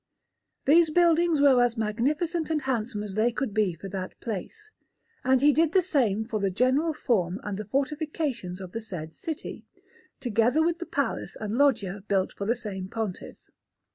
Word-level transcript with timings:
These 0.65 0.89
buildings 0.89 1.41
were 1.41 1.61
as 1.63 1.77
magnificent 1.77 2.49
and 2.49 2.63
handsome 2.63 3.03
as 3.03 3.13
they 3.13 3.31
could 3.31 3.53
be 3.53 3.75
for 3.75 3.87
that 3.89 4.19
place; 4.19 4.71
and 5.23 5.41
he 5.41 5.53
did 5.53 5.73
the 5.73 5.83
same 5.83 6.25
for 6.25 6.39
the 6.39 6.49
general 6.49 6.91
form 6.91 7.39
and 7.43 7.55
the 7.55 7.65
fortifications 7.65 8.59
of 8.59 8.71
the 8.71 8.81
said 8.81 9.13
city, 9.13 9.63
together 10.19 10.63
with 10.65 10.79
the 10.79 10.87
palace 10.87 11.37
and 11.39 11.55
loggia 11.55 12.01
built 12.07 12.33
for 12.33 12.47
the 12.47 12.55
same 12.55 12.87
Pontiff. 12.89 13.37